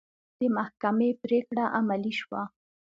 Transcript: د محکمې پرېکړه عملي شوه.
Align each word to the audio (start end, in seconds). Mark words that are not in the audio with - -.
د 0.39 0.41
محکمې 0.57 1.09
پرېکړه 1.23 1.63
عملي 1.79 2.13
شوه. 2.19 2.41